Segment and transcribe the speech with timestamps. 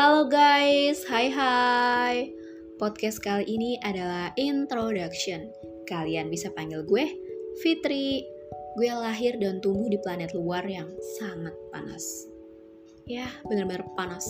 [0.00, 2.32] Halo guys, hai hai.
[2.80, 5.52] Podcast kali ini adalah introduction.
[5.84, 7.04] Kalian bisa panggil gue
[7.60, 8.24] Fitri.
[8.80, 10.88] Gue lahir dan tumbuh di planet luar yang
[11.20, 12.24] sangat panas.
[13.04, 14.24] Ya, bener-bener panas.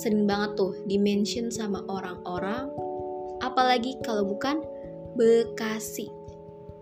[0.00, 2.72] Sering banget tuh dimention sama orang-orang,
[3.44, 4.64] apalagi kalau bukan
[5.20, 6.08] Bekasi.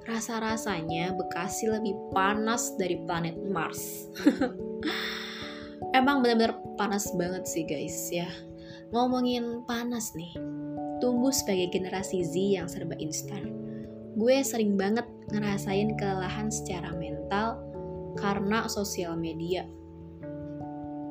[0.07, 4.07] Rasa-rasanya Bekasi lebih panas dari planet Mars.
[5.97, 8.29] Emang benar-benar panas banget sih guys ya.
[8.93, 10.33] Ngomongin panas nih,
[11.01, 13.53] tumbuh sebagai generasi Z yang serba instan.
[14.19, 17.61] Gue sering banget ngerasain kelelahan secara mental
[18.17, 19.69] karena sosial media.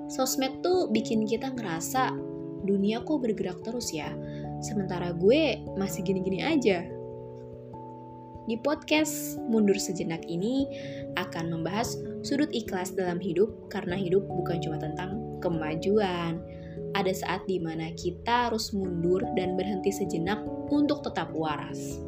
[0.08, 2.16] Sosmed tuh bikin kita ngerasa
[2.64, 4.12] dunia kok bergerak terus ya,
[4.60, 6.97] sementara gue masih gini-gini aja
[8.48, 10.64] di podcast Mundur Sejenak ini
[11.20, 16.40] akan membahas sudut ikhlas dalam hidup karena hidup bukan cuma tentang kemajuan.
[16.96, 20.40] Ada saat di mana kita harus mundur dan berhenti sejenak
[20.72, 22.00] untuk tetap waras.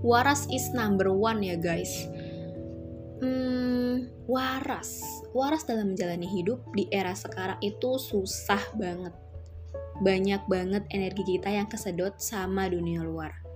[0.00, 2.08] Waras is number one ya guys.
[3.20, 5.04] Hmm, waras.
[5.36, 9.12] Waras dalam menjalani hidup di era sekarang itu susah banget.
[10.00, 13.49] Banyak banget energi kita yang kesedot sama dunia luar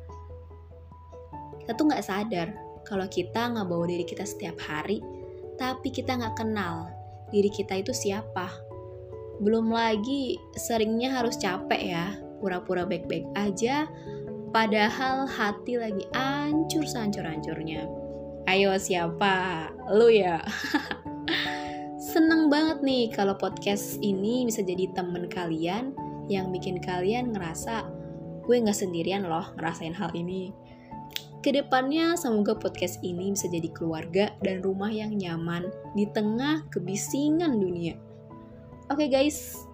[1.64, 2.52] kita tuh nggak sadar
[2.84, 5.00] kalau kita nggak bawa diri kita setiap hari,
[5.56, 6.92] tapi kita nggak kenal
[7.32, 8.52] diri kita itu siapa.
[9.40, 13.88] Belum lagi seringnya harus capek ya, pura-pura baik-baik aja,
[14.52, 17.88] padahal hati lagi ancur sancur-ancurnya.
[18.44, 19.72] Ayo siapa?
[19.88, 20.44] Lu ya?
[22.12, 25.96] Seneng banget nih kalau podcast ini bisa jadi temen kalian
[26.28, 27.88] yang bikin kalian ngerasa
[28.44, 30.52] gue nggak sendirian loh ngerasain hal ini.
[31.44, 37.60] Ke depannya semoga podcast ini bisa jadi keluarga dan rumah yang nyaman di tengah kebisingan
[37.60, 38.00] dunia.
[38.88, 39.68] Oke okay guys,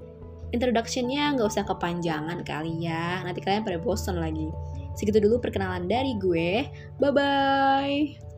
[0.50, 4.50] introductionnya nggak usah kepanjangan kali ya, nanti kalian pada bosan lagi.
[4.98, 6.66] Segitu dulu perkenalan dari gue,
[6.98, 8.29] bye-bye!